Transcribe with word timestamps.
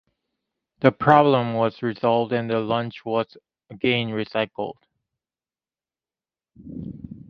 The 0.79 0.91
problem 0.91 1.53
was 1.53 1.83
resolved, 1.83 2.31
and 2.33 2.49
the 2.49 2.59
launch 2.59 3.05
was 3.05 3.37
again 3.69 4.09
recycled. 4.09 4.77